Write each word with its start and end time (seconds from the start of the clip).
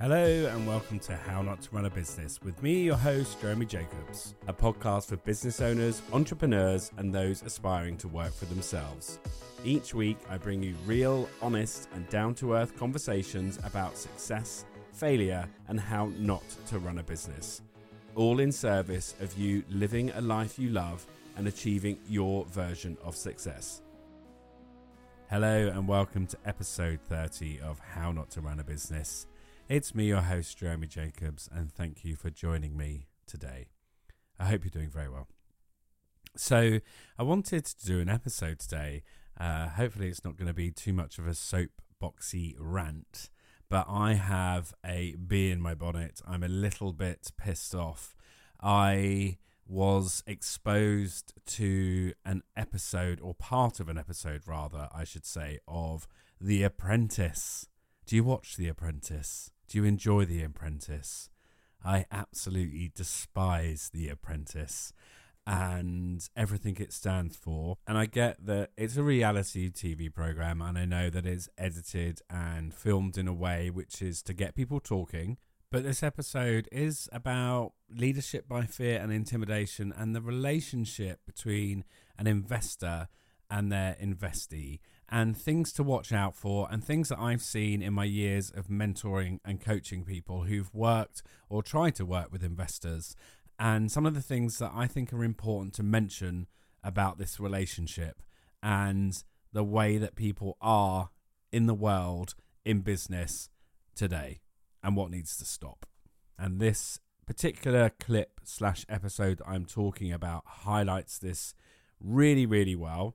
Hello 0.00 0.46
and 0.46 0.66
welcome 0.66 0.98
to 1.00 1.14
How 1.14 1.42
Not 1.42 1.60
to 1.60 1.68
Run 1.72 1.84
a 1.84 1.90
Business 1.90 2.40
with 2.42 2.62
me, 2.62 2.84
your 2.84 2.96
host, 2.96 3.38
Jeremy 3.38 3.66
Jacobs, 3.66 4.34
a 4.48 4.52
podcast 4.54 5.08
for 5.10 5.18
business 5.18 5.60
owners, 5.60 6.00
entrepreneurs, 6.14 6.90
and 6.96 7.14
those 7.14 7.42
aspiring 7.42 7.98
to 7.98 8.08
work 8.08 8.32
for 8.32 8.46
themselves. 8.46 9.18
Each 9.62 9.92
week, 9.92 10.16
I 10.30 10.38
bring 10.38 10.62
you 10.62 10.74
real, 10.86 11.28
honest, 11.42 11.90
and 11.92 12.08
down 12.08 12.34
to 12.36 12.54
earth 12.54 12.78
conversations 12.78 13.58
about 13.62 13.98
success, 13.98 14.64
failure, 14.94 15.46
and 15.68 15.78
how 15.78 16.10
not 16.16 16.44
to 16.68 16.78
run 16.78 16.96
a 16.96 17.02
business. 17.02 17.60
All 18.14 18.40
in 18.40 18.52
service 18.52 19.14
of 19.20 19.36
you 19.36 19.62
living 19.68 20.12
a 20.12 20.22
life 20.22 20.58
you 20.58 20.70
love 20.70 21.04
and 21.36 21.46
achieving 21.46 21.98
your 22.08 22.46
version 22.46 22.96
of 23.04 23.14
success. 23.14 23.82
Hello, 25.28 25.68
and 25.68 25.86
welcome 25.86 26.26
to 26.26 26.38
episode 26.46 27.00
30 27.02 27.60
of 27.60 27.78
How 27.80 28.12
Not 28.12 28.30
to 28.30 28.40
Run 28.40 28.60
a 28.60 28.64
Business. 28.64 29.26
It's 29.70 29.94
me, 29.94 30.06
your 30.06 30.22
host, 30.22 30.58
Jeremy 30.58 30.88
Jacobs, 30.88 31.48
and 31.52 31.72
thank 31.72 32.04
you 32.04 32.16
for 32.16 32.28
joining 32.28 32.76
me 32.76 33.06
today. 33.24 33.68
I 34.36 34.46
hope 34.46 34.64
you're 34.64 34.70
doing 34.72 34.90
very 34.90 35.08
well. 35.08 35.28
So, 36.36 36.80
I 37.16 37.22
wanted 37.22 37.66
to 37.66 37.86
do 37.86 38.00
an 38.00 38.08
episode 38.08 38.58
today. 38.58 39.04
Uh, 39.38 39.68
hopefully, 39.68 40.08
it's 40.08 40.24
not 40.24 40.36
going 40.36 40.48
to 40.48 40.52
be 40.52 40.72
too 40.72 40.92
much 40.92 41.18
of 41.18 41.28
a 41.28 41.34
soapboxy 41.34 42.56
rant, 42.58 43.30
but 43.68 43.86
I 43.88 44.14
have 44.14 44.74
a 44.84 45.14
bee 45.14 45.52
in 45.52 45.60
my 45.60 45.76
bonnet. 45.76 46.20
I'm 46.26 46.42
a 46.42 46.48
little 46.48 46.92
bit 46.92 47.30
pissed 47.36 47.72
off. 47.72 48.16
I 48.60 49.38
was 49.68 50.24
exposed 50.26 51.32
to 51.46 52.12
an 52.24 52.42
episode, 52.56 53.20
or 53.20 53.34
part 53.36 53.78
of 53.78 53.88
an 53.88 53.98
episode, 53.98 54.48
rather, 54.48 54.88
I 54.92 55.04
should 55.04 55.24
say, 55.24 55.60
of 55.68 56.08
The 56.40 56.64
Apprentice. 56.64 57.68
Do 58.04 58.16
you 58.16 58.24
watch 58.24 58.56
The 58.56 58.66
Apprentice? 58.66 59.52
Do 59.70 59.78
you 59.78 59.84
enjoy 59.84 60.24
The 60.24 60.42
Apprentice? 60.42 61.30
I 61.84 62.04
absolutely 62.10 62.90
despise 62.92 63.88
The 63.94 64.08
Apprentice 64.08 64.92
and 65.46 66.28
everything 66.34 66.76
it 66.80 66.92
stands 66.92 67.36
for. 67.36 67.76
And 67.86 67.96
I 67.96 68.06
get 68.06 68.44
that 68.46 68.70
it's 68.76 68.96
a 68.96 69.04
reality 69.04 69.70
TV 69.70 70.12
program, 70.12 70.60
and 70.60 70.76
I 70.76 70.86
know 70.86 71.08
that 71.10 71.24
it's 71.24 71.48
edited 71.56 72.20
and 72.28 72.74
filmed 72.74 73.16
in 73.16 73.28
a 73.28 73.32
way 73.32 73.70
which 73.70 74.02
is 74.02 74.24
to 74.24 74.34
get 74.34 74.56
people 74.56 74.80
talking. 74.80 75.38
But 75.70 75.84
this 75.84 76.02
episode 76.02 76.68
is 76.72 77.08
about 77.12 77.74
leadership 77.88 78.48
by 78.48 78.62
fear 78.62 78.98
and 79.00 79.12
intimidation 79.12 79.94
and 79.96 80.16
the 80.16 80.20
relationship 80.20 81.20
between 81.24 81.84
an 82.18 82.26
investor 82.26 83.06
and 83.48 83.70
their 83.70 83.96
investee 84.02 84.80
and 85.10 85.36
things 85.36 85.72
to 85.72 85.82
watch 85.82 86.12
out 86.12 86.36
for 86.36 86.68
and 86.70 86.84
things 86.84 87.08
that 87.08 87.18
I've 87.18 87.42
seen 87.42 87.82
in 87.82 87.92
my 87.92 88.04
years 88.04 88.50
of 88.50 88.68
mentoring 88.68 89.40
and 89.44 89.60
coaching 89.60 90.04
people 90.04 90.44
who've 90.44 90.72
worked 90.72 91.22
or 91.48 91.62
tried 91.62 91.96
to 91.96 92.06
work 92.06 92.30
with 92.30 92.44
investors 92.44 93.16
and 93.58 93.92
some 93.92 94.06
of 94.06 94.14
the 94.14 94.22
things 94.22 94.58
that 94.58 94.72
I 94.74 94.86
think 94.86 95.12
are 95.12 95.22
important 95.22 95.74
to 95.74 95.82
mention 95.82 96.46
about 96.82 97.18
this 97.18 97.38
relationship 97.38 98.22
and 98.62 99.22
the 99.52 99.62
way 99.62 99.98
that 99.98 100.14
people 100.14 100.56
are 100.62 101.10
in 101.52 101.66
the 101.66 101.74
world 101.74 102.34
in 102.64 102.80
business 102.80 103.50
today 103.94 104.40
and 104.82 104.96
what 104.96 105.10
needs 105.10 105.36
to 105.36 105.44
stop. 105.44 105.84
And 106.38 106.58
this 106.58 107.00
particular 107.26 107.90
clip 107.90 108.40
slash 108.44 108.86
episode 108.88 109.42
I'm 109.46 109.66
talking 109.66 110.10
about 110.10 110.42
highlights 110.46 111.18
this 111.18 111.54
really, 112.00 112.46
really 112.46 112.74
well. 112.74 113.14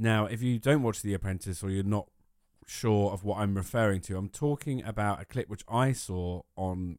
Now, 0.00 0.26
if 0.26 0.42
you 0.42 0.60
don't 0.60 0.84
watch 0.84 1.02
The 1.02 1.12
Apprentice 1.12 1.62
or 1.64 1.70
you're 1.70 1.82
not 1.82 2.08
sure 2.66 3.10
of 3.10 3.24
what 3.24 3.38
I'm 3.38 3.56
referring 3.56 4.00
to, 4.02 4.16
I'm 4.16 4.28
talking 4.28 4.80
about 4.84 5.20
a 5.20 5.24
clip 5.24 5.48
which 5.48 5.64
I 5.68 5.90
saw 5.90 6.42
on 6.56 6.98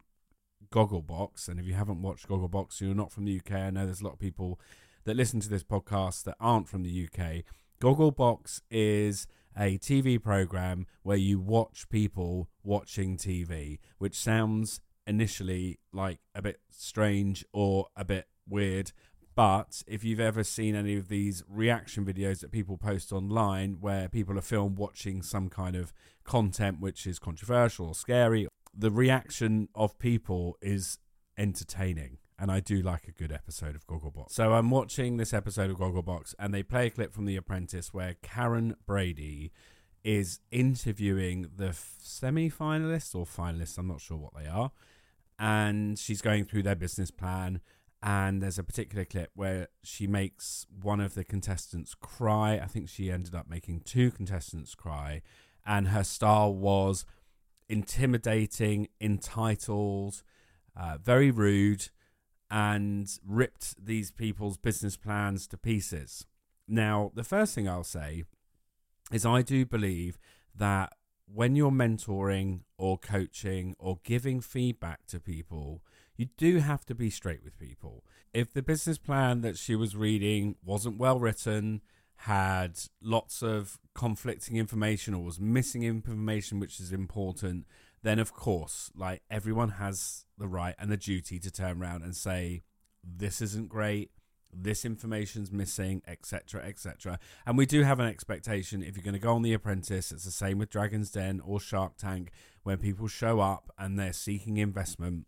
Gogglebox. 0.70 1.48
And 1.48 1.62
if 1.62 1.66
you 1.66 1.76
haven't 1.76 2.02
watched 2.02 2.28
Gogglebox, 2.28 2.82
you're 2.82 2.94
not 2.94 3.14
from 3.14 3.24
the 3.24 3.40
UK. 3.40 3.54
I 3.54 3.70
know 3.70 3.86
there's 3.86 4.02
a 4.02 4.04
lot 4.04 4.14
of 4.14 4.20
people 4.20 4.60
that 5.06 5.16
listen 5.16 5.40
to 5.40 5.50
this 5.50 5.64
podcast 5.64 6.26
that 6.26 6.36
aren't 6.42 6.68
from 6.68 6.84
the 6.84 7.08
UK. 7.08 7.46
Gogglebox 7.82 8.62
is 8.70 9.28
a 9.58 9.78
TV 9.78 10.22
program 10.22 10.86
where 11.04 11.18
you 11.18 11.40
watch 11.40 11.88
people 11.88 12.50
watching 12.64 13.16
TV, 13.16 13.80
which 13.98 14.16
sounds 14.16 14.82
initially 15.08 15.80
like 15.94 16.20
a 16.36 16.42
bit 16.42 16.60
strange 16.70 17.46
or 17.54 17.88
a 17.96 18.04
bit 18.04 18.28
weird, 18.48 18.92
but 19.40 19.84
if 19.88 20.04
you've 20.04 20.20
ever 20.20 20.44
seen 20.44 20.76
any 20.76 20.98
of 20.98 21.08
these 21.08 21.46
reaction 21.48 22.06
videos 22.06 22.42
that 22.42 22.52
people 22.52 22.76
post 22.76 23.14
online 23.14 23.78
where 23.80 24.10
people 24.10 24.38
are 24.38 24.42
filmed 24.42 24.78
watching 24.78 25.22
some 25.22 25.48
kind 25.48 25.78
of 25.78 25.94
content 26.26 26.82
which 26.82 27.08
is 27.08 27.20
controversial 27.20 27.88
or 27.88 27.96
scary, 27.96 28.50
the 28.78 28.92
reaction 28.92 29.70
of 29.74 29.98
people 29.98 30.58
is 30.62 30.98
entertaining. 31.38 32.18
And 32.38 32.52
I 32.52 32.60
do 32.60 32.82
like 32.82 33.08
a 33.08 33.14
good 33.14 33.32
episode 33.32 33.78
of 33.78 33.88
Gogglebox. 33.88 34.32
So 34.32 34.52
I'm 34.52 34.70
watching 34.72 35.16
this 35.16 35.34
episode 35.34 35.72
of 35.72 35.78
Gogglebox 35.78 36.36
and 36.38 36.54
they 36.54 36.62
play 36.62 36.88
a 36.88 36.90
clip 36.90 37.14
from 37.14 37.24
The 37.24 37.38
Apprentice 37.38 37.94
where 37.94 38.16
Karren 38.22 38.74
Brady 38.86 39.54
is 40.04 40.42
interviewing 40.52 41.50
the 41.56 41.72
semi 41.72 42.50
finalists 42.50 43.16
or 43.16 43.26
finalists, 43.26 43.78
I'm 43.78 43.88
not 43.88 44.02
sure 44.02 44.18
what 44.18 44.34
they 44.38 44.50
are. 44.50 44.72
And 45.42 45.98
she's 45.98 46.22
going 46.22 46.44
through 46.44 46.64
their 46.64 46.76
business 46.76 47.10
plan 47.10 47.62
and 48.02 48.42
there's 48.42 48.58
a 48.58 48.64
particular 48.64 49.06
clip 49.06 49.32
where 49.36 49.68
she 49.84 50.08
makes 50.08 50.66
one 50.82 51.02
of 51.02 51.16
the 51.16 51.24
contestants 51.24 51.96
cry. 51.96 52.54
I 52.54 52.66
think 52.66 52.88
she 52.88 53.12
ended 53.12 53.36
up 53.36 53.50
making 53.50 53.82
two 53.82 54.12
contestants 54.12 54.76
cry, 54.76 55.22
and 55.66 55.90
her 55.90 56.04
style 56.04 56.54
was 56.54 57.06
intimidating, 57.68 58.88
entitled, 59.02 60.24
uh, 60.76 60.98
very 61.02 61.30
rude, 61.30 61.90
and 62.50 63.08
ripped 63.28 63.86
these 63.86 64.12
people's 64.12 64.58
business 64.58 64.98
plans 64.98 65.48
to 65.48 65.58
pieces. 65.58 66.26
Now, 66.68 67.12
the 67.14 67.24
first 67.24 67.54
thing 67.54 67.68
I'll 67.68 67.84
say 67.84 68.24
is 69.12 69.26
I 69.26 69.42
do 69.42 69.66
believe 69.66 70.18
that 70.56 70.94
when 71.32 71.56
you're 71.56 71.72
mentoring 71.72 72.62
or 72.78 72.98
coaching 72.98 73.76
or 73.78 74.00
giving 74.04 74.42
feedback 74.42 75.06
to 75.08 75.20
people, 75.20 75.84
you 76.20 76.28
do 76.36 76.58
have 76.58 76.84
to 76.84 76.94
be 76.94 77.10
straight 77.10 77.46
with 77.46 77.58
people. 77.58 78.04
If 78.34 78.52
the 78.52 78.62
business 78.62 78.98
plan 78.98 79.40
that 79.40 79.58
she 79.58 79.74
was 79.74 79.96
reading 79.96 80.58
wasn't 80.62 80.98
well 80.98 81.18
written, 81.18 81.80
had 82.18 82.78
lots 83.02 83.42
of 83.42 83.80
conflicting 83.96 84.58
information 84.58 85.14
or 85.14 85.24
was 85.24 85.40
missing 85.40 85.84
information 85.84 86.60
which 86.60 86.82
is 86.82 86.92
important, 86.92 87.66
then 88.04 88.20
of 88.20 88.34
course, 88.34 88.92
like 88.94 89.22
everyone 89.32 89.70
has 89.70 90.26
the 90.38 90.50
right 90.50 90.76
and 90.78 90.92
the 90.92 90.98
duty 90.98 91.40
to 91.40 91.50
turn 91.50 91.82
around 91.82 92.04
and 92.04 92.18
say, 92.18 92.64
this 93.02 93.42
isn't 93.42 93.70
great, 93.70 94.12
this 94.54 94.84
information's 94.84 95.54
missing, 95.54 96.02
etc., 96.06 96.62
etc. 96.66 97.18
And 97.46 97.58
we 97.58 97.66
do 97.66 97.84
have 97.84 98.02
an 98.02 98.08
expectation 98.08 98.84
if 98.84 98.98
you're 98.98 99.06
going 99.06 99.14
to 99.14 99.20
go 99.20 99.36
on 99.36 99.42
The 99.42 99.54
Apprentice, 99.54 100.12
it's 100.12 100.26
the 100.26 100.32
same 100.32 100.58
with 100.58 100.70
Dragon's 100.70 101.12
Den 101.12 101.40
or 101.40 101.62
Shark 101.62 101.96
Tank, 101.96 102.32
where 102.64 102.76
people 102.76 103.08
show 103.08 103.40
up 103.40 103.72
and 103.80 103.98
they're 103.98 104.12
seeking 104.12 104.58
investment 104.58 105.28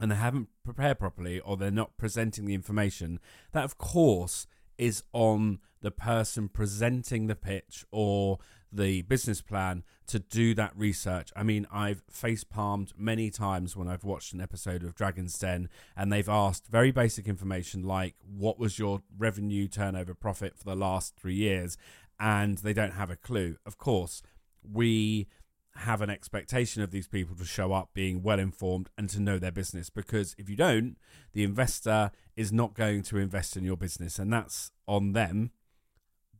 and 0.00 0.10
they 0.10 0.16
haven't 0.16 0.48
prepared 0.64 0.98
properly 0.98 1.40
or 1.40 1.56
they're 1.56 1.70
not 1.70 1.96
presenting 1.96 2.44
the 2.44 2.54
information, 2.54 3.20
that 3.52 3.64
of 3.64 3.78
course 3.78 4.46
is 4.78 5.02
on 5.12 5.58
the 5.80 5.90
person 5.90 6.48
presenting 6.48 7.26
the 7.26 7.36
pitch 7.36 7.84
or 7.90 8.38
the 8.72 9.02
business 9.02 9.42
plan 9.42 9.84
to 10.06 10.18
do 10.18 10.54
that 10.54 10.72
research. 10.74 11.30
I 11.36 11.42
mean, 11.42 11.66
I've 11.70 12.02
face 12.10 12.42
palmed 12.42 12.92
many 12.96 13.30
times 13.30 13.76
when 13.76 13.86
I've 13.86 14.04
watched 14.04 14.32
an 14.32 14.40
episode 14.40 14.82
of 14.82 14.94
Dragon's 14.94 15.38
Den 15.38 15.68
and 15.94 16.10
they've 16.10 16.28
asked 16.28 16.68
very 16.68 16.90
basic 16.90 17.28
information 17.28 17.82
like, 17.82 18.14
what 18.26 18.58
was 18.58 18.78
your 18.78 19.02
revenue 19.16 19.68
turnover 19.68 20.14
profit 20.14 20.56
for 20.56 20.64
the 20.64 20.74
last 20.74 21.16
three 21.16 21.34
years? 21.34 21.76
And 22.18 22.58
they 22.58 22.72
don't 22.72 22.94
have 22.94 23.10
a 23.10 23.16
clue. 23.16 23.56
Of 23.66 23.76
course, 23.76 24.22
we 24.62 25.28
have 25.76 26.02
an 26.02 26.10
expectation 26.10 26.82
of 26.82 26.90
these 26.90 27.08
people 27.08 27.34
to 27.36 27.44
show 27.44 27.72
up 27.72 27.90
being 27.94 28.22
well 28.22 28.38
informed 28.38 28.90
and 28.98 29.08
to 29.08 29.20
know 29.20 29.38
their 29.38 29.52
business 29.52 29.88
because 29.88 30.34
if 30.38 30.48
you 30.48 30.56
don't 30.56 30.96
the 31.32 31.42
investor 31.42 32.10
is 32.36 32.52
not 32.52 32.74
going 32.74 33.02
to 33.02 33.16
invest 33.16 33.56
in 33.56 33.64
your 33.64 33.76
business 33.76 34.18
and 34.18 34.32
that's 34.32 34.70
on 34.86 35.12
them. 35.12 35.50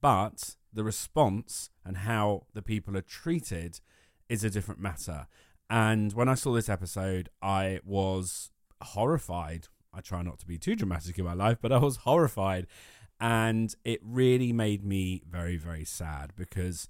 But 0.01 0.57
the 0.73 0.85
response 0.85 1.71
and 1.85 1.99
how 1.99 2.47
the 2.53 2.63
people 2.63 2.97
are 2.97 3.03
treated 3.03 3.81
is 4.29 4.45
a 4.45 4.51
different 4.51 4.81
matter. 4.81 5.27
And 5.71 6.13
when 6.13 6.29
i 6.29 6.35
saw 6.35 6.53
this 6.53 6.69
episode 6.69 7.29
i 7.41 7.81
was 7.85 8.51
horrified. 8.83 9.69
I 9.95 10.01
try 10.01 10.23
not 10.23 10.39
to 10.41 10.47
be 10.47 10.59
too 10.59 10.75
dramatic 10.77 11.19
in 11.19 11.25
my 11.25 11.35
life 11.35 11.59
but 11.63 11.73
i 11.73 11.79
was 11.79 11.99
horrified. 11.99 12.67
And 13.19 13.75
it 13.85 14.01
really 14.03 14.53
made 14.53 14.85
me 14.85 15.23
very 15.27 15.57
very 15.57 15.85
sad 15.85 16.33
because 16.37 16.87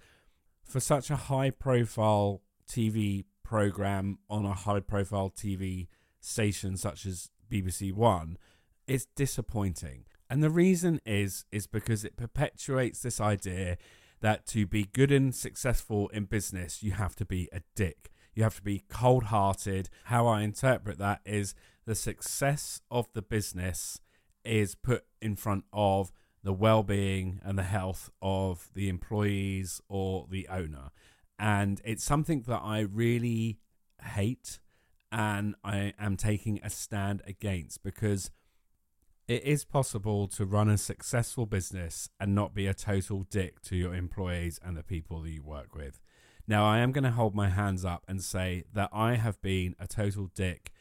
for 0.73 0.81
such 0.81 1.11
a 1.11 1.17
high 1.17 1.51
profile 1.51 2.41
TV 2.67 3.25
program 3.45 4.19
on 4.31 4.47
a 4.47 4.55
high 4.55 4.81
profile 4.81 5.29
TV 5.29 5.87
station 6.19 6.79
such 6.79 7.05
as 7.05 7.29
BBC 7.51 7.93
One, 7.93 8.39
it's 8.87 9.05
disappointing. 9.15 10.07
And 10.31 10.43
the 10.43 10.49
reason 10.49 10.99
is 11.05 11.45
is 11.53 11.67
because 11.67 12.07
it 12.07 12.17
perpetuates 12.17 13.03
this 13.03 13.21
idea 13.21 13.77
that 14.23 14.47
to 14.47 14.67
be 14.67 14.85
good 14.85 15.13
and 15.13 15.35
successful 15.35 16.09
in 16.09 16.25
business, 16.25 16.83
you 16.83 16.93
have 16.93 17.15
to 17.17 17.27
be 17.27 17.51
a 17.53 17.61
dick. 17.77 18.11
You 18.35 18.43
have 18.43 18.57
to 18.57 18.63
be 18.63 18.85
cold 18.89 19.25
hearted. 19.25 19.91
How 20.05 20.27
I 20.27 20.41
interpret 20.41 20.97
that 20.99 21.21
is 21.27 21.55
the 21.85 21.95
success 21.95 22.81
of 22.91 23.13
the 23.13 23.21
business 23.21 24.01
is 24.43 24.75
put 24.75 25.05
in 25.21 25.37
front 25.37 25.65
of 25.71 26.13
the 26.43 26.53
well 26.53 26.83
being 26.83 27.41
and 27.45 27.59
the 27.59 27.63
health 27.63 28.11
of 28.21 28.71
the 28.75 28.89
employees 28.89 29.81
or 29.89 30.27
the 30.31 30.49
owner. 30.49 30.91
And 31.39 31.81
it's 31.85 32.05
something 32.05 32.43
that 32.43 32.61
I 32.63 32.81
really 32.81 33.59
hate 34.03 34.61
and 35.11 35.55
I 35.63 35.93
am 35.99 36.17
taking 36.17 36.61
a 36.63 36.71
stand 36.71 37.23
against 37.27 37.83
because 37.83 38.31
it 39.29 39.45
is 39.45 39.65
possible 39.65 40.27
to 40.29 40.45
run 40.45 40.69
a 40.69 40.79
successful 40.79 41.47
business 41.47 42.09
and 42.19 42.35
not 42.35 42.55
be 42.55 42.67
a 42.67 42.75
total 42.75 43.25
dick 43.31 43.61
to 43.63 43.77
your 43.77 43.95
employees 43.95 44.59
and 44.65 44.77
the 44.77 44.83
people 44.83 45.23
that 45.23 45.31
you 45.31 45.43
work 45.43 45.75
with. 45.75 46.01
Now, 46.49 46.65
I 46.65 46.79
am 46.79 46.91
going 46.91 47.05
to 47.05 47.11
hold 47.11 47.35
my 47.35 47.49
hands 47.49 47.85
up 47.85 48.05
and 48.09 48.23
say 48.23 48.65
that 48.75 48.91
I 48.93 49.15
have 49.15 49.41
been 49.41 49.77
a 49.79 49.87
total 49.87 50.29
dick 50.35 50.73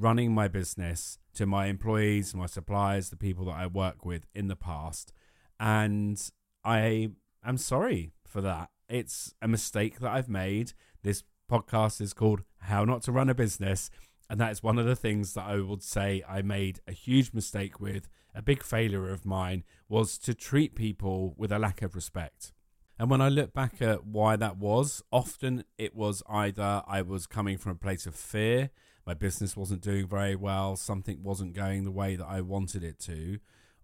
running 0.00 0.32
my 0.34 0.48
business 0.48 1.18
to 1.34 1.46
my 1.46 1.66
employees, 1.66 2.34
my 2.34 2.46
suppliers, 2.46 3.10
the 3.10 3.16
people 3.16 3.44
that 3.44 3.56
I 3.56 3.66
work 3.66 4.04
with 4.04 4.26
in 4.34 4.48
the 4.48 4.56
past. 4.56 5.12
And 5.58 6.20
I 6.64 7.10
am 7.44 7.58
sorry 7.58 8.12
for 8.26 8.40
that. 8.40 8.70
It's 8.88 9.34
a 9.42 9.48
mistake 9.48 10.00
that 10.00 10.10
I've 10.10 10.28
made. 10.28 10.72
This 11.02 11.22
podcast 11.50 12.00
is 12.00 12.14
called 12.14 12.42
How 12.60 12.84
Not 12.84 13.02
to 13.02 13.12
Run 13.12 13.28
a 13.28 13.34
Business. 13.34 13.90
And 14.28 14.40
that 14.40 14.52
is 14.52 14.62
one 14.62 14.78
of 14.78 14.86
the 14.86 14.96
things 14.96 15.34
that 15.34 15.44
I 15.44 15.56
would 15.60 15.82
say 15.82 16.22
I 16.28 16.40
made 16.42 16.80
a 16.88 16.92
huge 16.92 17.32
mistake 17.32 17.78
with. 17.78 18.08
A 18.34 18.42
big 18.42 18.62
failure 18.62 19.10
of 19.10 19.26
mine 19.26 19.64
was 19.88 20.16
to 20.18 20.34
treat 20.34 20.74
people 20.74 21.34
with 21.36 21.52
a 21.52 21.58
lack 21.58 21.82
of 21.82 21.94
respect. 21.94 22.52
And 22.98 23.10
when 23.10 23.20
I 23.20 23.28
look 23.28 23.52
back 23.52 23.82
at 23.82 24.06
why 24.06 24.36
that 24.36 24.56
was, 24.56 25.02
often 25.10 25.64
it 25.78 25.96
was 25.96 26.22
either 26.28 26.82
I 26.86 27.02
was 27.02 27.26
coming 27.26 27.58
from 27.58 27.72
a 27.72 27.76
place 27.76 28.06
of 28.06 28.14
fear, 28.14 28.70
my 29.06 29.14
business 29.14 29.56
wasn't 29.56 29.82
doing 29.82 30.06
very 30.06 30.36
well, 30.36 30.76
something 30.76 31.22
wasn't 31.22 31.54
going 31.54 31.84
the 31.84 31.90
way 31.90 32.16
that 32.16 32.26
I 32.26 32.40
wanted 32.40 32.84
it 32.84 32.98
to, 33.00 33.38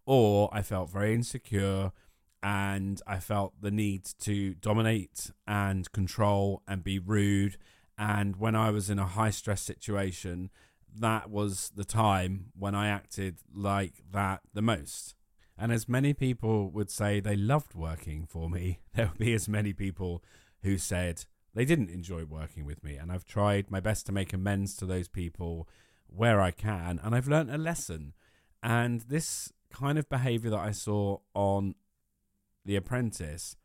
or 0.05 0.49
I 0.53 0.63
felt 0.63 0.91
very 0.91 1.15
insecure 1.15 1.93
and 2.43 3.01
I 3.07 3.19
felt 3.19 3.55
the 3.61 3.71
need 3.71 4.05
to 4.21 4.55
dominate 4.55 5.31
and 5.47 5.91
control 5.91 6.63
and 6.69 6.85
be 6.85 6.99
rude 6.99 7.57
and 7.99 8.37
when 8.37 8.55
I 8.55 8.71
was 8.71 8.91
in 8.91 8.99
a 8.99 9.07
high 9.07 9.31
stress 9.31 9.63
situation, 9.63 10.51
that 10.95 11.31
was 11.31 11.71
the 11.75 11.85
time 11.85 12.47
when 12.57 12.75
I 12.75 12.89
acted 12.89 13.39
like 13.55 13.95
that 14.13 14.41
the 14.53 14.63
most. 14.63 15.15
And 15.59 15.73
as 15.73 15.89
many 15.89 16.13
people 16.13 16.71
would 16.71 16.91
say 16.91 17.21
they 17.21 17.37
loved 17.37 17.75
working 17.75 18.27
for 18.27 18.51
me, 18.51 18.81
there 18.95 19.07
would 19.09 19.19
be 19.19 19.33
as 19.35 19.49
many 19.49 19.73
people 19.73 20.23
who 20.63 20.79
said 20.79 21.25
they 21.57 21.65
didn't 21.65 21.89
enjoy 21.89 22.23
working 22.25 22.67
with 22.67 22.85
me. 22.85 22.97
And 22.97 23.11
I've 23.11 23.25
tried 23.25 23.71
my 23.71 23.81
best 23.81 24.05
to 24.07 24.13
make 24.13 24.35
amends 24.35 24.77
to 24.77 24.85
those 24.85 25.09
people 25.09 25.67
where 26.07 26.39
I 26.39 26.51
can. 26.51 27.01
And 27.03 27.15
I've 27.15 27.29
learned 27.29 27.51
a 27.51 27.57
lesson. 27.57 28.13
And 28.63 29.01
this 29.01 29.55
kind 29.73 29.99
of 29.99 30.07
behavior 30.11 30.51
that 30.51 30.61
I 30.61 30.73
saw 30.73 31.19
on 31.35 31.75
The 32.67 32.77
Apprentice 32.77 33.57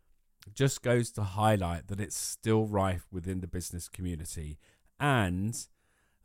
just 0.54 0.82
goes 0.82 1.12
to 1.12 1.22
highlight 1.22 1.90
that 1.90 2.00
it's 2.00 2.18
still 2.18 2.66
rife 2.66 3.08
within 3.12 3.42
the 3.42 3.48
business 3.48 3.90
community 3.90 4.58
and 4.98 5.68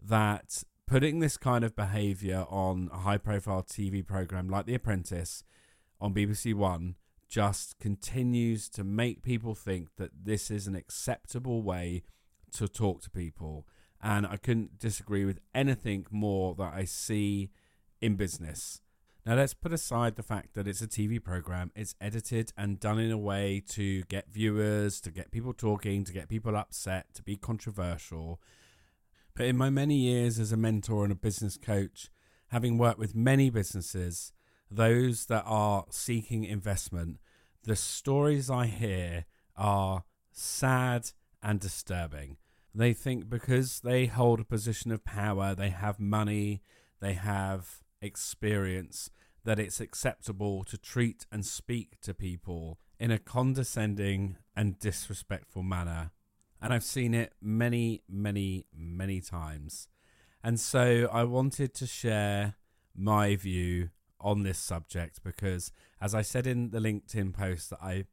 that 0.00 0.62
putting 0.86 1.18
this 1.18 1.36
kind 1.36 1.64
of 1.64 1.74
behavior 1.74 2.46
on 2.48 2.90
a 2.92 2.98
high 2.98 3.18
profile 3.18 3.64
TV 3.64 4.06
program 4.06 4.48
like 4.48 4.66
The 4.66 4.76
Apprentice 4.76 5.42
on 6.00 6.14
BBC 6.14 6.54
One 6.54 6.94
just 7.28 7.78
continues 7.78 8.68
to 8.70 8.84
make 8.84 9.22
people 9.22 9.54
think 9.54 9.88
that 9.96 10.10
this 10.24 10.50
is 10.50 10.66
an 10.66 10.74
acceptable 10.74 11.62
way 11.62 12.02
to 12.52 12.68
talk 12.68 13.02
to 13.02 13.10
people. 13.10 13.66
And 14.02 14.26
I 14.26 14.36
couldn't 14.36 14.78
disagree 14.78 15.24
with 15.24 15.40
anything 15.54 16.06
more 16.10 16.54
that 16.56 16.72
I 16.74 16.84
see 16.84 17.50
in 18.00 18.16
business. 18.16 18.80
Now, 19.24 19.34
let's 19.34 19.54
put 19.54 19.72
aside 19.72 20.14
the 20.14 20.22
fact 20.22 20.54
that 20.54 20.68
it's 20.68 20.82
a 20.82 20.86
TV 20.86 21.22
program. 21.22 21.72
It's 21.74 21.96
edited 22.00 22.52
and 22.56 22.78
done 22.78 23.00
in 23.00 23.10
a 23.10 23.18
way 23.18 23.60
to 23.70 24.04
get 24.04 24.32
viewers, 24.32 25.00
to 25.00 25.10
get 25.10 25.32
people 25.32 25.52
talking, 25.52 26.04
to 26.04 26.12
get 26.12 26.28
people 26.28 26.54
upset, 26.54 27.12
to 27.14 27.24
be 27.24 27.36
controversial. 27.36 28.40
But 29.34 29.46
in 29.46 29.56
my 29.56 29.68
many 29.68 29.96
years 29.96 30.38
as 30.38 30.52
a 30.52 30.56
mentor 30.56 31.02
and 31.02 31.12
a 31.12 31.16
business 31.16 31.56
coach, 31.56 32.08
having 32.48 32.78
worked 32.78 33.00
with 33.00 33.16
many 33.16 33.50
businesses, 33.50 34.32
those 34.70 35.26
that 35.26 35.44
are 35.46 35.84
seeking 35.90 36.44
investment, 36.44 37.18
the 37.64 37.76
stories 37.76 38.50
I 38.50 38.66
hear 38.66 39.26
are 39.56 40.04
sad 40.32 41.10
and 41.42 41.60
disturbing. 41.60 42.36
They 42.74 42.92
think 42.92 43.28
because 43.28 43.80
they 43.80 44.06
hold 44.06 44.40
a 44.40 44.44
position 44.44 44.92
of 44.92 45.04
power, 45.04 45.54
they 45.54 45.70
have 45.70 45.98
money, 45.98 46.62
they 47.00 47.14
have 47.14 47.80
experience 48.00 49.10
that 49.44 49.58
it's 49.58 49.80
acceptable 49.80 50.64
to 50.64 50.76
treat 50.76 51.24
and 51.30 51.46
speak 51.46 52.00
to 52.02 52.12
people 52.12 52.78
in 52.98 53.10
a 53.10 53.18
condescending 53.18 54.36
and 54.54 54.78
disrespectful 54.78 55.62
manner. 55.62 56.10
And 56.60 56.72
I've 56.72 56.84
seen 56.84 57.14
it 57.14 57.32
many, 57.40 58.02
many, 58.08 58.66
many 58.76 59.20
times. 59.20 59.88
And 60.42 60.58
so 60.58 61.08
I 61.12 61.24
wanted 61.24 61.74
to 61.74 61.86
share 61.86 62.54
my 62.94 63.36
view 63.36 63.90
on 64.20 64.42
this 64.42 64.58
subject 64.58 65.22
because, 65.22 65.72
as 66.00 66.14
I 66.14 66.22
said 66.22 66.46
in 66.46 66.70
the 66.70 66.78
LinkedIn 66.78 67.32
post 67.32 67.70
that 67.70 67.80
I 67.82 68.04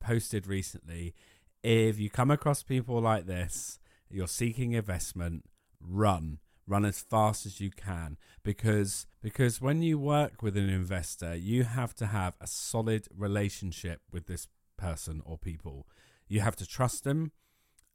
posted 0.00 0.46
recently, 0.46 1.14
if 1.62 1.98
you 1.98 2.10
come 2.10 2.30
across 2.30 2.62
people 2.62 3.00
like 3.00 3.26
this, 3.26 3.78
you're 4.10 4.28
seeking 4.28 4.72
investment, 4.72 5.44
run. 5.80 6.38
Run 6.66 6.84
as 6.84 7.00
fast 7.00 7.46
as 7.46 7.60
you 7.62 7.70
can 7.70 8.18
because 8.42 9.06
because 9.22 9.58
when 9.58 9.80
you 9.80 9.98
work 9.98 10.42
with 10.42 10.54
an 10.54 10.68
investor 10.68 11.34
you 11.34 11.64
have 11.64 11.94
to 11.94 12.04
have 12.04 12.34
a 12.42 12.46
solid 12.46 13.08
relationship 13.16 14.02
with 14.12 14.26
this 14.26 14.48
person 14.76 15.22
or 15.24 15.38
people. 15.38 15.86
You 16.28 16.40
have 16.40 16.56
to 16.56 16.66
trust 16.66 17.04
them 17.04 17.32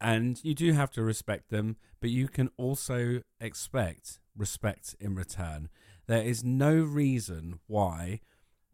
and 0.02 0.44
you 0.44 0.56
do 0.56 0.74
have 0.74 0.90
to 0.92 1.04
respect 1.04 1.52
them 1.52 1.78
but 2.02 2.10
you 2.10 2.28
can 2.28 2.50
also 2.58 3.22
expect 3.40 4.20
respect 4.36 4.96
in 5.00 5.14
return 5.14 5.70
there 6.08 6.24
is 6.24 6.44
no 6.44 6.76
reason 6.76 7.60
why 7.68 8.20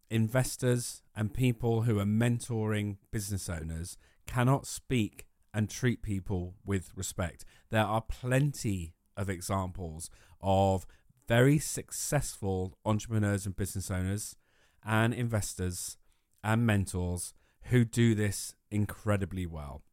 investors 0.09 1.01
and 1.15 1.33
people 1.33 1.83
who 1.83 1.99
are 1.99 2.05
mentoring 2.05 2.97
business 3.11 3.49
owners 3.49 3.97
cannot 4.25 4.65
speak 4.65 5.25
and 5.53 5.69
treat 5.69 6.01
people 6.01 6.55
with 6.65 6.91
respect 6.95 7.45
there 7.69 7.83
are 7.83 8.01
plenty 8.01 8.93
of 9.17 9.29
examples 9.29 10.09
of 10.41 10.85
very 11.27 11.59
successful 11.59 12.73
entrepreneurs 12.85 13.45
and 13.45 13.55
business 13.55 13.91
owners 13.91 14.35
and 14.83 15.13
investors 15.13 15.97
and 16.43 16.65
mentors 16.65 17.33
who 17.63 17.85
do 17.85 18.15
this 18.15 18.55
incredibly 18.71 19.45
well. 19.45 19.83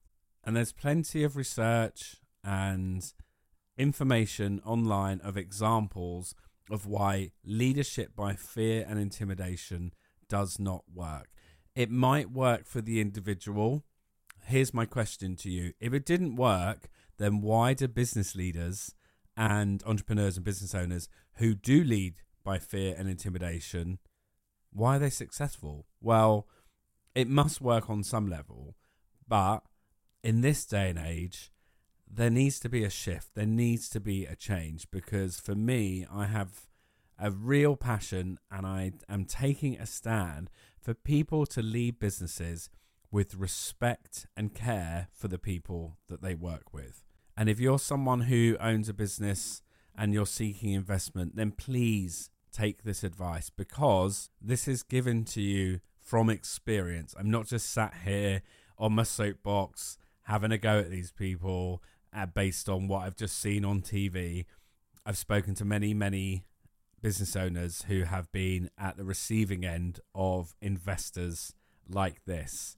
And 0.44 0.56
there's 0.56 0.72
plenty 0.72 1.24
of 1.24 1.36
research 1.36 2.16
and 2.42 3.12
information 3.76 4.62
online 4.64 5.20
of 5.20 5.36
examples 5.36 6.34
of 6.70 6.86
why 6.86 7.30
leadership 7.44 8.14
by 8.16 8.34
fear 8.34 8.84
and 8.88 8.98
intimidation 8.98 9.92
does 10.28 10.58
not 10.58 10.84
work. 10.92 11.28
It 11.74 11.90
might 11.90 12.30
work 12.30 12.66
for 12.66 12.80
the 12.80 13.00
individual. 13.00 13.84
Here's 14.46 14.74
my 14.74 14.86
question 14.86 15.36
to 15.36 15.50
you. 15.50 15.72
If 15.80 15.92
it 15.92 16.06
didn't 16.06 16.36
work, 16.36 16.88
then 17.18 17.40
why 17.40 17.74
do 17.74 17.88
business 17.88 18.34
leaders 18.34 18.94
and 19.36 19.82
entrepreneurs 19.86 20.36
and 20.36 20.44
business 20.44 20.74
owners 20.74 21.08
who 21.34 21.54
do 21.54 21.84
lead 21.84 22.22
by 22.42 22.58
fear 22.58 22.94
and 22.96 23.08
intimidation, 23.08 23.98
why 24.72 24.96
are 24.96 25.00
they 25.00 25.10
successful? 25.10 25.86
Well, 26.00 26.46
it 27.14 27.28
must 27.28 27.60
work 27.60 27.90
on 27.90 28.02
some 28.04 28.28
level, 28.28 28.76
but 29.26 29.60
in 30.22 30.40
this 30.40 30.64
day 30.64 30.90
and 30.90 30.98
age, 30.98 31.50
there 32.10 32.30
needs 32.30 32.60
to 32.60 32.68
be 32.68 32.84
a 32.84 32.90
shift. 32.90 33.34
There 33.34 33.46
needs 33.46 33.88
to 33.90 34.00
be 34.00 34.24
a 34.24 34.36
change 34.36 34.90
because 34.90 35.40
for 35.40 35.54
me, 35.54 36.06
I 36.10 36.26
have 36.26 36.66
a 37.18 37.30
real 37.30 37.76
passion 37.76 38.38
and 38.50 38.66
I 38.66 38.92
am 39.08 39.24
taking 39.24 39.76
a 39.76 39.86
stand 39.86 40.50
for 40.80 40.94
people 40.94 41.46
to 41.46 41.62
lead 41.62 41.98
businesses 41.98 42.70
with 43.10 43.34
respect 43.34 44.26
and 44.36 44.54
care 44.54 45.08
for 45.12 45.28
the 45.28 45.38
people 45.38 45.96
that 46.08 46.22
they 46.22 46.34
work 46.34 46.72
with. 46.72 47.02
And 47.36 47.48
if 47.48 47.60
you're 47.60 47.78
someone 47.78 48.22
who 48.22 48.56
owns 48.60 48.88
a 48.88 48.94
business 48.94 49.62
and 49.96 50.12
you're 50.12 50.26
seeking 50.26 50.72
investment, 50.72 51.36
then 51.36 51.52
please 51.52 52.30
take 52.52 52.82
this 52.82 53.04
advice 53.04 53.50
because 53.50 54.30
this 54.40 54.66
is 54.66 54.82
given 54.82 55.24
to 55.24 55.40
you 55.40 55.80
from 56.00 56.30
experience. 56.30 57.14
I'm 57.18 57.30
not 57.30 57.46
just 57.46 57.70
sat 57.70 57.94
here 58.04 58.42
on 58.78 58.94
my 58.94 59.02
soapbox 59.02 59.98
having 60.24 60.52
a 60.52 60.58
go 60.58 60.78
at 60.78 60.90
these 60.90 61.12
people 61.12 61.82
uh, 62.16 62.26
based 62.26 62.68
on 62.68 62.88
what 62.88 63.02
I've 63.02 63.16
just 63.16 63.38
seen 63.38 63.64
on 63.64 63.82
TV. 63.82 64.46
I've 65.04 65.18
spoken 65.18 65.54
to 65.56 65.64
many, 65.64 65.92
many 65.94 66.44
business 67.02 67.36
owners 67.36 67.84
who 67.88 68.02
have 68.04 68.32
been 68.32 68.70
at 68.78 68.96
the 68.96 69.04
receiving 69.04 69.64
end 69.64 70.00
of 70.14 70.54
investors 70.60 71.52
like 71.88 72.24
this. 72.24 72.76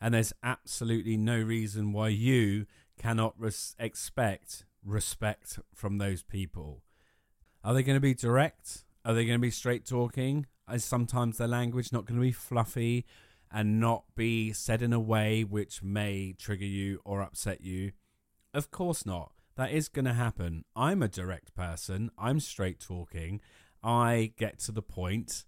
And 0.00 0.14
there's 0.14 0.32
absolutely 0.42 1.16
no 1.16 1.40
reason 1.40 1.92
why 1.92 2.08
you 2.08 2.66
cannot 2.98 3.34
res- 3.38 3.74
expect 3.78 4.64
respect 4.84 5.58
from 5.74 5.98
those 5.98 6.22
people. 6.22 6.82
Are 7.64 7.74
they 7.74 7.82
going 7.82 7.96
to 7.96 8.00
be 8.00 8.14
direct? 8.14 8.84
Are 9.04 9.12
they 9.14 9.24
going 9.24 9.38
to 9.38 9.42
be 9.42 9.50
straight 9.50 9.84
talking? 9.84 10.46
Is 10.72 10.84
sometimes 10.84 11.38
their 11.38 11.48
language 11.48 11.92
not 11.92 12.04
going 12.04 12.20
to 12.20 12.26
be 12.26 12.32
fluffy 12.32 13.06
and 13.50 13.80
not 13.80 14.04
be 14.14 14.52
said 14.52 14.82
in 14.82 14.92
a 14.92 15.00
way 15.00 15.42
which 15.42 15.82
may 15.82 16.34
trigger 16.38 16.64
you 16.64 17.00
or 17.04 17.22
upset 17.22 17.62
you? 17.62 17.92
Of 18.54 18.70
course 18.70 19.04
not. 19.04 19.32
That 19.56 19.72
is 19.72 19.88
going 19.88 20.04
to 20.04 20.12
happen. 20.12 20.64
I'm 20.76 21.02
a 21.02 21.08
direct 21.08 21.54
person. 21.54 22.10
I'm 22.16 22.40
straight 22.40 22.80
talking. 22.80 23.40
I 23.82 24.32
get 24.36 24.58
to 24.60 24.72
the 24.72 24.82
point 24.82 25.44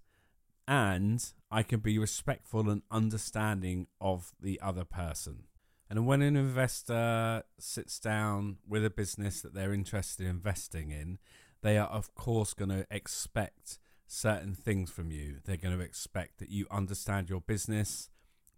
and 0.67 1.25
I 1.51 1.63
can 1.63 1.81
be 1.81 1.99
respectful 1.99 2.69
and 2.71 2.83
understanding 2.91 3.87
of 4.01 4.33
the 4.41 4.61
other 4.61 4.85
person. 4.85 5.45
And 5.89 6.07
when 6.07 6.23
an 6.23 6.37
investor 6.37 7.43
sits 7.59 7.99
down 7.99 8.59
with 8.69 8.85
a 8.85 8.91
business 8.91 9.41
that 9.41 9.55
they're 9.55 9.75
interested 9.75 10.25
in 10.25 10.31
investing 10.31 10.91
in, 10.91 11.19
they 11.63 11.77
are, 11.77 11.89
of 11.89 12.15
course, 12.15 12.55
going 12.55 12.69
to 12.69 12.87
expect 12.91 13.79
certain 14.07 14.55
things 14.55 14.91
from 14.91 15.11
you. 15.11 15.39
They're 15.45 15.57
going 15.57 15.77
to 15.77 15.85
expect 15.85 16.39
that 16.39 16.51
you 16.51 16.67
understand 16.71 17.29
your 17.29 17.41
business, 17.41 18.09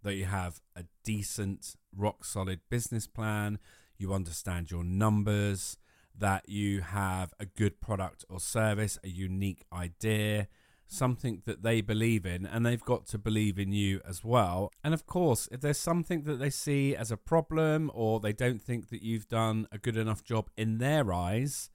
that 0.03 0.15
you 0.15 0.25
have 0.25 0.61
a 0.75 0.83
decent, 1.03 1.75
rock 1.95 2.23
solid 2.23 2.59
business 2.69 3.07
plan, 3.07 3.57
you 3.97 4.13
understand 4.13 4.71
your 4.71 4.83
numbers, 4.83 5.77
that 6.17 6.47
you 6.47 6.81
have 6.81 7.33
a 7.39 7.45
good 7.45 7.81
product 7.81 8.23
or 8.29 8.39
service, 8.39 8.99
a 9.03 9.09
unique 9.09 9.63
idea, 9.73 10.47
something 10.87 11.41
that 11.45 11.63
they 11.63 11.81
believe 11.81 12.25
in, 12.25 12.45
and 12.45 12.65
they've 12.65 12.83
got 12.83 13.07
to 13.07 13.17
believe 13.17 13.57
in 13.57 13.71
you 13.71 13.99
as 14.07 14.23
well. 14.23 14.71
And 14.83 14.93
of 14.93 15.05
course, 15.05 15.49
if 15.51 15.61
there's 15.61 15.79
something 15.79 16.23
that 16.23 16.39
they 16.39 16.49
see 16.49 16.95
as 16.95 17.11
a 17.11 17.17
problem 17.17 17.89
or 17.93 18.19
they 18.19 18.33
don't 18.33 18.61
think 18.61 18.89
that 18.89 19.01
you've 19.01 19.27
done 19.27 19.67
a 19.71 19.77
good 19.77 19.97
enough 19.97 20.23
job 20.23 20.49
in 20.55 20.77
their 20.77 21.11
eyes, 21.11 21.69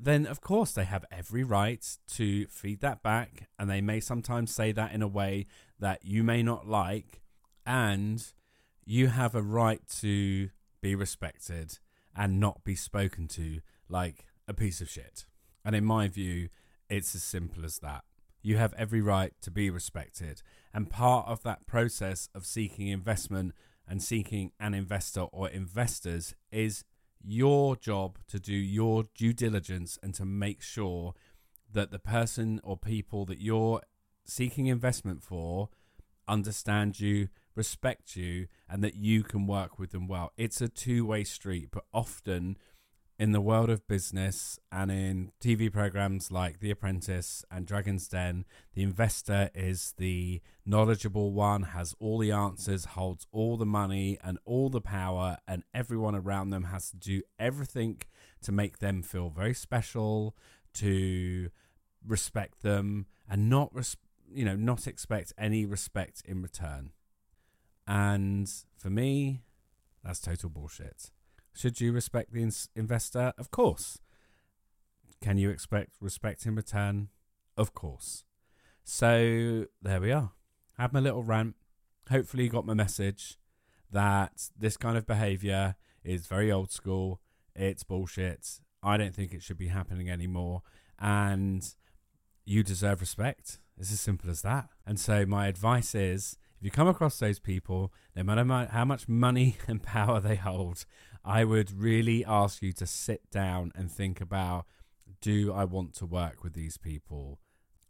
then 0.00 0.26
of 0.26 0.40
course 0.40 0.72
they 0.72 0.84
have 0.84 1.04
every 1.10 1.42
right 1.42 1.84
to 2.14 2.46
feed 2.46 2.80
that 2.80 3.02
back. 3.02 3.48
And 3.58 3.68
they 3.68 3.80
may 3.80 4.00
sometimes 4.00 4.54
say 4.54 4.72
that 4.72 4.92
in 4.92 5.02
a 5.02 5.08
way 5.08 5.46
that 5.78 6.04
you 6.04 6.22
may 6.24 6.42
not 6.42 6.66
like. 6.66 7.20
And 7.66 8.24
you 8.84 9.08
have 9.08 9.34
a 9.34 9.42
right 9.42 9.82
to 10.00 10.48
be 10.80 10.94
respected 10.94 11.78
and 12.16 12.40
not 12.40 12.64
be 12.64 12.74
spoken 12.74 13.28
to 13.28 13.60
like 13.88 14.26
a 14.46 14.54
piece 14.54 14.80
of 14.80 14.90
shit. 14.90 15.26
And 15.64 15.74
in 15.74 15.84
my 15.84 16.08
view, 16.08 16.48
it's 16.88 17.14
as 17.14 17.22
simple 17.22 17.64
as 17.64 17.78
that. 17.80 18.04
You 18.42 18.56
have 18.56 18.72
every 18.74 19.00
right 19.00 19.32
to 19.42 19.50
be 19.50 19.68
respected. 19.68 20.42
And 20.72 20.88
part 20.88 21.26
of 21.28 21.42
that 21.42 21.66
process 21.66 22.28
of 22.34 22.46
seeking 22.46 22.88
investment 22.88 23.54
and 23.86 24.02
seeking 24.02 24.52
an 24.60 24.74
investor 24.74 25.22
or 25.22 25.48
investors 25.48 26.34
is 26.50 26.84
your 27.22 27.76
job 27.76 28.18
to 28.28 28.38
do 28.38 28.54
your 28.54 29.04
due 29.14 29.32
diligence 29.32 29.98
and 30.02 30.14
to 30.14 30.24
make 30.24 30.62
sure 30.62 31.14
that 31.72 31.90
the 31.90 31.98
person 31.98 32.60
or 32.62 32.76
people 32.76 33.24
that 33.26 33.40
you're 33.40 33.82
seeking 34.24 34.66
investment 34.66 35.22
for 35.22 35.68
understand 36.28 37.00
you, 37.00 37.28
respect 37.54 38.16
you, 38.16 38.46
and 38.68 38.84
that 38.84 38.94
you 38.94 39.22
can 39.22 39.46
work 39.46 39.78
with 39.78 39.90
them 39.90 40.06
well. 40.06 40.32
It's 40.36 40.60
a 40.60 40.68
two 40.68 41.04
way 41.06 41.24
street, 41.24 41.68
but 41.72 41.84
often 41.92 42.56
in 43.18 43.32
the 43.32 43.40
world 43.40 43.68
of 43.68 43.86
business 43.88 44.60
and 44.70 44.92
in 44.92 45.32
TV 45.40 45.72
programs 45.72 46.30
like 46.30 46.60
The 46.60 46.70
Apprentice 46.70 47.44
and 47.50 47.66
Dragon's 47.66 48.06
Den, 48.06 48.44
the 48.74 48.84
investor 48.84 49.50
is 49.54 49.94
the 49.98 50.40
knowledgeable 50.64 51.32
one, 51.32 51.62
has 51.62 51.96
all 51.98 52.18
the 52.18 52.30
answers, 52.30 52.84
holds 52.84 53.26
all 53.32 53.56
the 53.56 53.66
money 53.66 54.18
and 54.22 54.38
all 54.44 54.70
the 54.70 54.80
power, 54.80 55.38
and 55.48 55.64
everyone 55.74 56.14
around 56.14 56.50
them 56.50 56.64
has 56.64 56.90
to 56.90 56.96
do 56.96 57.22
everything 57.40 58.00
to 58.42 58.52
make 58.52 58.78
them 58.78 59.02
feel 59.02 59.30
very 59.30 59.54
special, 59.54 60.36
to 60.74 61.50
respect 62.06 62.62
them, 62.62 63.06
and 63.28 63.50
not 63.50 63.74
res- 63.74 63.96
you 64.32 64.44
know 64.44 64.56
not 64.56 64.86
expect 64.86 65.32
any 65.38 65.64
respect 65.64 66.22
in 66.24 66.42
return. 66.42 66.92
And 67.86 68.50
for 68.76 68.90
me, 68.90 69.42
that's 70.04 70.20
total 70.20 70.50
bullshit. 70.50 71.10
Should 71.54 71.80
you 71.80 71.92
respect 71.92 72.32
the 72.32 72.42
ins- 72.42 72.68
investor? 72.76 73.32
Of 73.38 73.50
course. 73.50 73.98
Can 75.20 75.38
you 75.38 75.50
expect 75.50 75.92
respect 76.00 76.46
in 76.46 76.54
return? 76.54 77.08
Of 77.56 77.74
course. 77.74 78.24
So 78.84 79.66
there 79.82 80.00
we 80.00 80.12
are. 80.12 80.32
Had 80.78 80.92
my 80.92 81.00
little 81.00 81.22
rant. 81.22 81.56
Hopefully, 82.08 82.44
you 82.44 82.50
got 82.50 82.64
my 82.64 82.74
message 82.74 83.38
that 83.90 84.50
this 84.56 84.76
kind 84.76 84.96
of 84.96 85.06
behavior 85.06 85.76
is 86.04 86.26
very 86.26 86.52
old 86.52 86.70
school. 86.70 87.20
It's 87.54 87.82
bullshit. 87.82 88.60
I 88.82 88.96
don't 88.96 89.14
think 89.14 89.34
it 89.34 89.42
should 89.42 89.58
be 89.58 89.68
happening 89.68 90.08
anymore. 90.08 90.62
And 90.98 91.66
you 92.44 92.62
deserve 92.62 93.00
respect. 93.00 93.58
It's 93.78 93.92
as 93.92 94.00
simple 94.00 94.30
as 94.30 94.42
that. 94.42 94.68
And 94.86 94.98
so, 94.98 95.24
my 95.24 95.46
advice 95.46 95.94
is 95.94 96.36
if 96.58 96.64
you 96.64 96.70
come 96.70 96.88
across 96.88 97.18
those 97.18 97.38
people, 97.38 97.92
no 98.16 98.24
matter 98.24 98.68
how 98.72 98.84
much 98.84 99.08
money 99.08 99.56
and 99.68 99.82
power 99.82 100.20
they 100.20 100.36
hold, 100.36 100.84
I 101.24 101.44
would 101.44 101.70
really 101.70 102.24
ask 102.24 102.62
you 102.62 102.72
to 102.74 102.86
sit 102.86 103.30
down 103.30 103.72
and 103.74 103.90
think 103.90 104.20
about 104.20 104.66
do 105.20 105.52
I 105.52 105.64
want 105.64 105.94
to 105.94 106.06
work 106.06 106.42
with 106.42 106.54
these 106.54 106.76
people? 106.76 107.38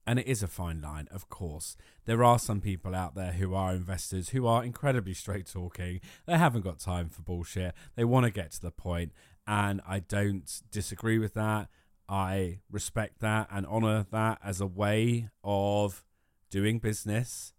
And 0.06 0.18
it 0.18 0.26
is 0.26 0.42
a 0.42 0.48
fine 0.48 0.80
line, 0.80 1.06
of 1.10 1.28
course. 1.28 1.76
There 2.06 2.24
are 2.24 2.38
some 2.38 2.62
people 2.62 2.94
out 2.94 3.14
there 3.14 3.32
who 3.32 3.54
are 3.54 3.74
investors 3.74 4.30
who 4.30 4.46
are 4.46 4.64
incredibly 4.64 5.12
straight 5.12 5.46
talking. 5.46 6.00
They 6.26 6.38
haven't 6.38 6.62
got 6.62 6.78
time 6.78 7.10
for 7.10 7.20
bullshit. 7.20 7.74
They 7.94 8.04
want 8.04 8.24
to 8.24 8.30
get 8.30 8.52
to 8.52 8.62
the 8.62 8.70
point, 8.70 9.12
And 9.46 9.82
I 9.86 10.00
don't 10.00 10.50
disagree 10.70 11.18
with 11.18 11.34
that. 11.34 11.68
I 12.08 12.60
respect 12.70 13.20
that 13.20 13.48
and 13.50 13.66
honor 13.66 14.06
that 14.10 14.38
as 14.42 14.60
a 14.60 14.66
way 14.66 15.28
of 15.44 16.04
doing 16.50 16.78
business. 16.78 17.52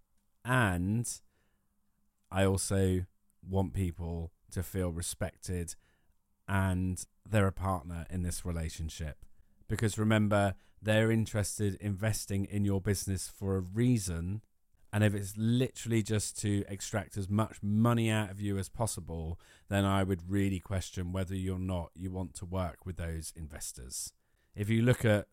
And 0.44 1.08
I 2.32 2.46
also 2.46 3.06
want 3.48 3.74
people 3.74 4.32
to 4.52 4.64
feel 4.64 4.92
respected 4.92 5.76
and 6.48 7.06
they're 7.30 7.48
a 7.48 7.52
partner 7.52 8.06
in 8.10 8.24
this 8.24 8.44
relationship. 8.44 9.26
Because 9.68 10.00
remember, 10.00 10.56
they're 10.82 11.12
interested 11.12 11.76
investing 11.76 12.46
in 12.46 12.66
your 12.66 12.82
business 12.82 13.32
for 13.34 13.56
a 13.56 13.62
reason. 13.62 14.42
And 14.92 15.04
if 15.04 15.14
it's 15.14 15.36
literally 15.38 16.02
just 16.02 16.40
to 16.42 16.64
extract 16.68 17.18
as 17.18 17.30
much 17.30 17.58
money 17.62 18.10
out 18.10 18.32
of 18.32 18.42
you 18.42 18.58
as 18.58 18.70
possible, 18.70 19.40
then 19.70 19.86
I 19.86 20.02
would 20.02 20.32
really 20.32 20.60
question 20.60 21.12
whether 21.12 21.36
or 21.36 21.60
not 21.60 21.92
you 21.94 22.10
want 22.10 22.34
to 22.36 22.46
work 22.46 22.86
with 22.86 22.98
those 22.98 23.32
investors. 23.36 24.14
If 24.60 24.70
you 24.70 24.82
look 24.82 25.06
at 25.06 25.30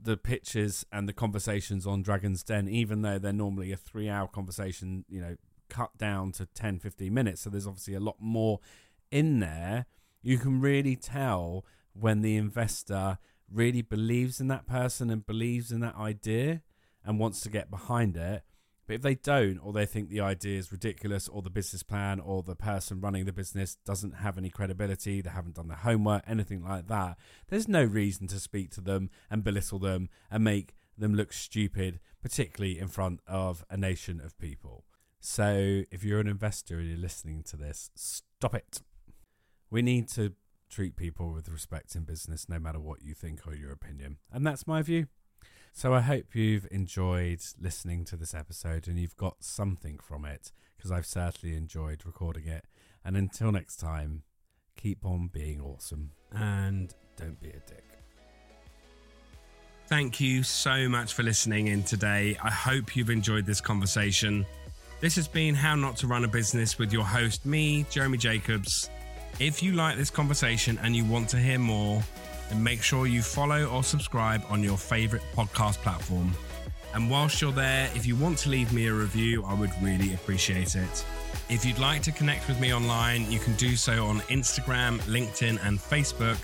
the 0.00 0.16
pitches 0.16 0.86
and 0.92 1.08
the 1.08 1.12
conversations 1.12 1.84
on 1.84 2.00
Dragon's 2.00 2.44
Den, 2.44 2.68
even 2.68 3.02
though 3.02 3.18
they're 3.18 3.32
normally 3.32 3.72
a 3.72 3.76
three 3.76 4.08
hour 4.08 4.28
conversation, 4.28 5.04
you 5.08 5.20
know, 5.20 5.34
cut 5.68 5.98
down 5.98 6.30
to 6.32 6.46
10, 6.46 6.78
15 6.78 7.12
minutes. 7.12 7.40
So 7.40 7.50
there's 7.50 7.66
obviously 7.66 7.94
a 7.94 8.00
lot 8.00 8.18
more 8.20 8.60
in 9.10 9.40
there. 9.40 9.86
You 10.22 10.38
can 10.38 10.60
really 10.60 10.94
tell 10.94 11.64
when 11.92 12.20
the 12.20 12.36
investor 12.36 13.18
really 13.52 13.82
believes 13.82 14.40
in 14.40 14.46
that 14.46 14.68
person 14.68 15.10
and 15.10 15.26
believes 15.26 15.72
in 15.72 15.80
that 15.80 15.96
idea 15.96 16.62
and 17.04 17.18
wants 17.18 17.40
to 17.40 17.50
get 17.50 17.68
behind 17.68 18.16
it. 18.16 18.44
But 18.92 18.96
if 18.96 19.02
they 19.02 19.14
don't, 19.14 19.58
or 19.60 19.72
they 19.72 19.86
think 19.86 20.10
the 20.10 20.20
idea 20.20 20.58
is 20.58 20.70
ridiculous, 20.70 21.26
or 21.26 21.40
the 21.40 21.48
business 21.48 21.82
plan, 21.82 22.20
or 22.20 22.42
the 22.42 22.54
person 22.54 23.00
running 23.00 23.24
the 23.24 23.32
business 23.32 23.78
doesn't 23.86 24.16
have 24.16 24.36
any 24.36 24.50
credibility, 24.50 25.22
they 25.22 25.30
haven't 25.30 25.54
done 25.54 25.68
their 25.68 25.78
homework, 25.78 26.24
anything 26.26 26.62
like 26.62 26.88
that, 26.88 27.16
there's 27.48 27.66
no 27.66 27.82
reason 27.82 28.26
to 28.26 28.38
speak 28.38 28.70
to 28.72 28.82
them 28.82 29.08
and 29.30 29.42
belittle 29.44 29.78
them 29.78 30.10
and 30.30 30.44
make 30.44 30.74
them 30.98 31.14
look 31.14 31.32
stupid, 31.32 32.00
particularly 32.20 32.78
in 32.78 32.88
front 32.88 33.20
of 33.26 33.64
a 33.70 33.78
nation 33.78 34.20
of 34.20 34.38
people. 34.38 34.84
So 35.20 35.84
if 35.90 36.04
you're 36.04 36.20
an 36.20 36.28
investor 36.28 36.78
and 36.78 36.86
you're 36.86 36.98
listening 36.98 37.44
to 37.44 37.56
this, 37.56 37.90
stop 37.94 38.54
it. 38.54 38.82
We 39.70 39.80
need 39.80 40.06
to 40.08 40.34
treat 40.68 40.96
people 40.96 41.32
with 41.32 41.48
respect 41.48 41.94
in 41.94 42.02
business, 42.02 42.46
no 42.46 42.58
matter 42.58 42.78
what 42.78 43.00
you 43.00 43.14
think 43.14 43.46
or 43.46 43.54
your 43.54 43.72
opinion. 43.72 44.18
And 44.30 44.46
that's 44.46 44.66
my 44.66 44.82
view. 44.82 45.06
So 45.74 45.94
I 45.94 46.00
hope 46.00 46.34
you've 46.34 46.68
enjoyed 46.70 47.40
listening 47.60 48.04
to 48.04 48.16
this 48.16 48.34
episode 48.34 48.86
and 48.86 48.98
you've 48.98 49.16
got 49.16 49.42
something 49.42 49.98
from 49.98 50.24
it, 50.24 50.52
because 50.76 50.92
I've 50.92 51.06
certainly 51.06 51.56
enjoyed 51.56 52.04
recording 52.04 52.46
it. 52.46 52.66
And 53.04 53.16
until 53.16 53.50
next 53.50 53.76
time, 53.76 54.22
keep 54.76 55.04
on 55.04 55.28
being 55.32 55.60
awesome 55.60 56.10
and 56.30 56.94
don't 57.16 57.40
be 57.40 57.48
a 57.48 57.60
dick. 57.66 57.84
Thank 59.86 60.20
you 60.20 60.42
so 60.42 60.88
much 60.88 61.14
for 61.14 61.22
listening 61.22 61.66
in 61.66 61.82
today. 61.82 62.36
I 62.42 62.50
hope 62.50 62.94
you've 62.94 63.10
enjoyed 63.10 63.46
this 63.46 63.60
conversation. 63.60 64.46
This 65.00 65.16
has 65.16 65.26
been 65.26 65.54
How 65.54 65.74
Not 65.74 65.96
to 65.96 66.06
Run 66.06 66.24
a 66.24 66.28
Business 66.28 66.78
with 66.78 66.92
your 66.92 67.04
host, 67.04 67.44
me, 67.44 67.86
Jeremy 67.90 68.18
Jacobs. 68.18 68.88
If 69.40 69.62
you 69.62 69.72
like 69.72 69.96
this 69.96 70.10
conversation 70.10 70.78
and 70.82 70.94
you 70.94 71.04
want 71.04 71.30
to 71.30 71.38
hear 71.38 71.58
more, 71.58 72.02
then 72.52 72.62
make 72.62 72.82
sure 72.82 73.06
you 73.06 73.22
follow 73.22 73.64
or 73.64 73.82
subscribe 73.82 74.44
on 74.50 74.62
your 74.62 74.76
favorite 74.76 75.22
podcast 75.34 75.78
platform. 75.78 76.34
And 76.94 77.10
whilst 77.10 77.40
you're 77.40 77.50
there, 77.50 77.88
if 77.94 78.04
you 78.04 78.14
want 78.14 78.36
to 78.38 78.50
leave 78.50 78.74
me 78.74 78.88
a 78.88 78.92
review, 78.92 79.42
I 79.44 79.54
would 79.54 79.70
really 79.80 80.12
appreciate 80.12 80.76
it. 80.76 81.06
If 81.48 81.64
you'd 81.64 81.78
like 81.78 82.02
to 82.02 82.12
connect 82.12 82.46
with 82.48 82.60
me 82.60 82.74
online, 82.74 83.30
you 83.30 83.38
can 83.38 83.54
do 83.54 83.74
so 83.74 84.04
on 84.04 84.20
Instagram, 84.22 84.98
LinkedIn, 85.02 85.64
and 85.66 85.78
Facebook. 85.78 86.36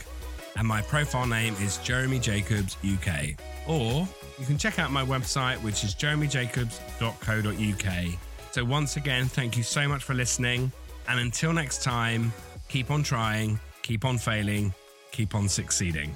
And 0.56 0.66
my 0.66 0.80
profile 0.80 1.26
name 1.26 1.54
is 1.60 1.76
Jeremy 1.78 2.18
Jacobs 2.18 2.78
UK. 2.82 3.34
Or 3.66 4.08
you 4.38 4.46
can 4.46 4.56
check 4.56 4.78
out 4.78 4.90
my 4.90 5.04
website, 5.04 5.62
which 5.62 5.84
is 5.84 5.94
jeremyjacobs.co.uk. 5.94 8.18
So, 8.52 8.64
once 8.64 8.96
again, 8.96 9.26
thank 9.26 9.58
you 9.58 9.62
so 9.62 9.86
much 9.86 10.04
for 10.04 10.14
listening. 10.14 10.72
And 11.06 11.20
until 11.20 11.52
next 11.52 11.82
time, 11.82 12.32
keep 12.68 12.90
on 12.90 13.02
trying, 13.02 13.60
keep 13.82 14.06
on 14.06 14.16
failing, 14.16 14.72
keep 15.10 15.34
on 15.34 15.48
succeeding. 15.48 16.14